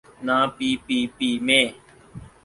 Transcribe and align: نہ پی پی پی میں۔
نہ 0.25 0.37
پی 0.55 0.69
پی 0.85 0.97
پی 1.15 1.29
میں۔ 1.45 1.65